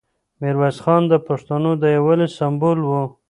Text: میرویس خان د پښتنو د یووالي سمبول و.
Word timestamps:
میرویس 0.41 0.77
خان 0.83 1.01
د 1.07 1.13
پښتنو 1.27 1.71
د 1.81 1.83
یووالي 1.95 2.27
سمبول 2.37 2.79
و. 2.85 2.91